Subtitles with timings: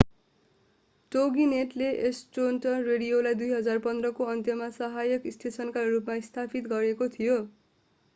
[1.11, 7.37] टोगीनेटले Astronet रेडियोलाई 2015 को अन्तमा सहायक स्टेशनका रूपमा स्थापित गरेका थिए